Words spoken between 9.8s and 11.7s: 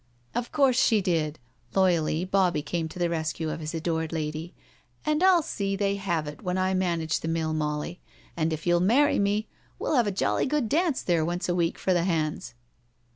have a jolly good dance there once a